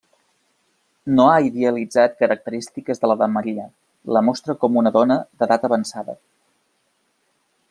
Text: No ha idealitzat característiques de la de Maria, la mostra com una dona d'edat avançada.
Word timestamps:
No 1.17 1.27
ha 1.33 1.35
idealitzat 1.47 2.17
característiques 2.23 3.03
de 3.03 3.11
la 3.11 3.17
de 3.21 3.29
Maria, 3.35 3.69
la 4.17 4.27
mostra 4.31 4.59
com 4.65 4.83
una 4.83 4.97
dona 4.99 5.23
d'edat 5.41 5.71
avançada. 5.71 6.21